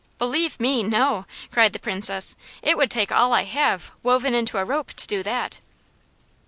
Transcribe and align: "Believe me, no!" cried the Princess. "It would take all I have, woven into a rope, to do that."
"Believe 0.17 0.59
me, 0.59 0.81
no!" 0.81 1.27
cried 1.51 1.73
the 1.73 1.79
Princess. 1.79 2.35
"It 2.63 2.75
would 2.75 2.89
take 2.89 3.11
all 3.11 3.33
I 3.33 3.43
have, 3.43 3.91
woven 4.01 4.33
into 4.33 4.57
a 4.57 4.65
rope, 4.65 4.93
to 4.93 5.05
do 5.05 5.21
that." 5.21 5.59